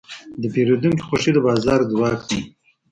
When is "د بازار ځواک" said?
1.33-2.19